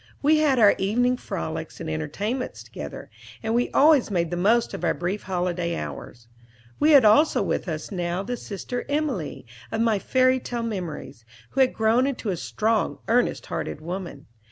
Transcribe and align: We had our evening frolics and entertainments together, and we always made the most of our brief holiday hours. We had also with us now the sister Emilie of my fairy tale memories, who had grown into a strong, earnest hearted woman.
We 0.23 0.39
had 0.39 0.57
our 0.57 0.73
evening 0.79 1.15
frolics 1.17 1.79
and 1.79 1.87
entertainments 1.87 2.63
together, 2.63 3.11
and 3.43 3.53
we 3.53 3.69
always 3.69 4.09
made 4.09 4.31
the 4.31 4.35
most 4.35 4.73
of 4.73 4.83
our 4.83 4.95
brief 4.95 5.21
holiday 5.21 5.75
hours. 5.77 6.27
We 6.79 6.89
had 6.93 7.05
also 7.05 7.43
with 7.43 7.69
us 7.69 7.91
now 7.91 8.23
the 8.23 8.35
sister 8.35 8.83
Emilie 8.89 9.45
of 9.71 9.79
my 9.81 9.99
fairy 9.99 10.39
tale 10.39 10.63
memories, 10.63 11.23
who 11.51 11.61
had 11.61 11.71
grown 11.75 12.07
into 12.07 12.31
a 12.31 12.35
strong, 12.37 12.97
earnest 13.07 13.45
hearted 13.45 13.79
woman. 13.79 14.25